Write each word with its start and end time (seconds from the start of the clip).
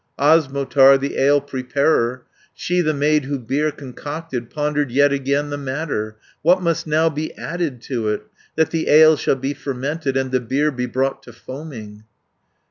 "Osmotar, 0.17 0.97
the 0.99 1.15
ale 1.19 1.39
preparer, 1.39 2.23
She 2.55 2.81
the 2.81 2.91
maid 2.91 3.25
who 3.25 3.37
beer 3.37 3.69
concocted, 3.69 4.49
Pondered 4.49 4.89
yet 4.89 5.13
again 5.13 5.51
the 5.51 5.59
matter, 5.59 6.17
'What 6.41 6.59
must 6.59 6.87
now 6.87 7.07
be 7.07 7.31
added 7.37 7.83
to 7.83 8.07
it, 8.09 8.23
That 8.55 8.71
the 8.71 8.89
ale 8.89 9.15
shall 9.15 9.35
be 9.35 9.53
fermented, 9.53 10.17
And 10.17 10.31
the 10.31 10.39
beer 10.39 10.71
be 10.71 10.87
brought 10.87 11.21
to 11.21 11.33
foaming?' 11.33 12.03